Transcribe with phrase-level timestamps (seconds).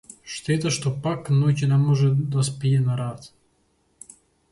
[0.35, 3.29] Штета што пак ноќе не може да спие на раат.